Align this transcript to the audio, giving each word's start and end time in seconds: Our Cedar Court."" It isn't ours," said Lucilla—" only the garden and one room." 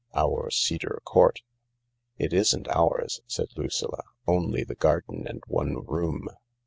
Our 0.15 0.49
Cedar 0.49 0.99
Court."" 1.05 1.41
It 2.17 2.33
isn't 2.33 2.67
ours," 2.69 3.21
said 3.27 3.49
Lucilla—" 3.55 4.01
only 4.35 4.63
the 4.63 4.73
garden 4.73 5.27
and 5.27 5.43
one 5.45 5.75
room." 5.85 6.27